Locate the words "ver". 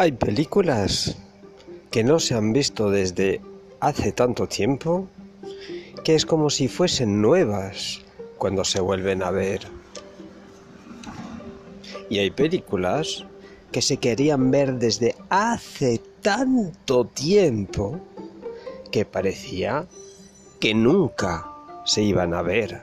9.30-9.60, 14.50-14.78, 22.40-22.80